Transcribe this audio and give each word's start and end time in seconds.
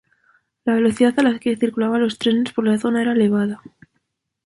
La 0.65 0.73
velocidad 0.73 1.13
a 1.19 1.21
la 1.21 1.37
que 1.37 1.55
circulaban 1.55 2.01
los 2.01 2.17
trenes 2.17 2.51
por 2.53 2.65
la 2.65 2.79
zona 2.79 3.03
era 3.03 3.11
elevada. 3.11 3.61